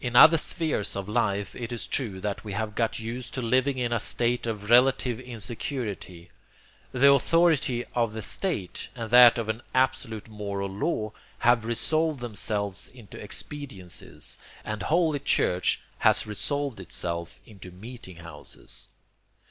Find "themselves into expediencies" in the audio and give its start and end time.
12.19-14.39